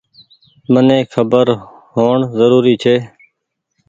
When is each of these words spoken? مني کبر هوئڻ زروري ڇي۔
مني 0.71 0.99
کبر 1.13 1.47
هوئڻ 1.95 2.17
زروري 2.37 2.75
ڇي۔ 2.83 2.95